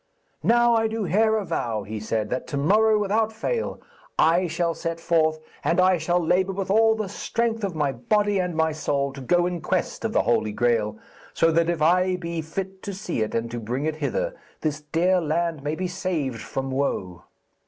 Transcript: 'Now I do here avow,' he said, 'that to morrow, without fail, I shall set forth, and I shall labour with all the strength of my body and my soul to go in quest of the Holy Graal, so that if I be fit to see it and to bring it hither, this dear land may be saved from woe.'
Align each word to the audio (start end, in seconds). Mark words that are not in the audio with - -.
'Now 0.41 0.73
I 0.73 0.87
do 0.87 1.03
here 1.03 1.35
avow,' 1.35 1.83
he 1.83 1.99
said, 1.99 2.31
'that 2.31 2.47
to 2.47 2.57
morrow, 2.57 2.97
without 2.97 3.31
fail, 3.31 3.79
I 4.17 4.47
shall 4.47 4.73
set 4.73 4.99
forth, 4.99 5.37
and 5.63 5.79
I 5.79 5.99
shall 5.99 6.19
labour 6.19 6.53
with 6.53 6.71
all 6.71 6.95
the 6.95 7.07
strength 7.07 7.63
of 7.63 7.75
my 7.75 7.91
body 7.91 8.39
and 8.39 8.55
my 8.55 8.71
soul 8.71 9.13
to 9.13 9.21
go 9.21 9.45
in 9.45 9.61
quest 9.61 10.03
of 10.03 10.11
the 10.11 10.23
Holy 10.23 10.53
Graal, 10.53 10.97
so 11.35 11.51
that 11.51 11.69
if 11.69 11.83
I 11.83 12.15
be 12.15 12.41
fit 12.41 12.81
to 12.81 12.95
see 12.95 13.21
it 13.21 13.35
and 13.35 13.51
to 13.51 13.59
bring 13.59 13.85
it 13.85 13.97
hither, 13.97 14.33
this 14.61 14.81
dear 14.81 15.21
land 15.21 15.61
may 15.61 15.75
be 15.75 15.87
saved 15.87 16.41
from 16.41 16.71
woe.' 16.71 17.25